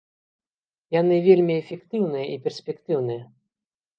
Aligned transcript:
Яны 0.99 1.15
вельмі 1.27 1.53
эфектыўныя 1.63 2.25
і 2.37 2.39
перспектыўныя. 2.47 3.23